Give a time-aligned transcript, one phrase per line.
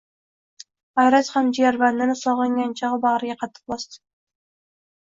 [1.01, 4.05] G`ayrat ham jigarbandini sog`ingan chog`i, bag`riga qattiq bosdi